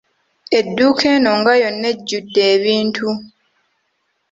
[0.57, 3.09] Edduuka eno nga yonna ejjudde ebintu.